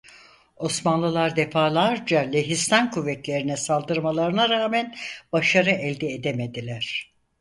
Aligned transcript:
Osmanlılar 0.55 1.35
defalarca 1.35 2.19
Lehistan 2.19 2.91
kuvvetlerine 2.91 3.57
saldırmalarına 3.57 4.49
rağmen 4.49 4.95
başarı 5.31 5.71
elde 5.71 6.11
edemediler. 6.13 7.13